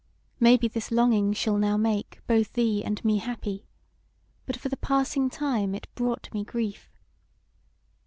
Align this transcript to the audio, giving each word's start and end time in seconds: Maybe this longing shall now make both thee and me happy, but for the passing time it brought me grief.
Maybe 0.39 0.67
this 0.67 0.89
longing 0.89 1.31
shall 1.33 1.57
now 1.59 1.77
make 1.77 2.21
both 2.25 2.53
thee 2.53 2.83
and 2.83 3.05
me 3.05 3.17
happy, 3.19 3.67
but 4.47 4.57
for 4.57 4.67
the 4.67 4.75
passing 4.77 5.29
time 5.29 5.75
it 5.75 5.85
brought 5.93 6.27
me 6.33 6.43
grief. 6.43 6.89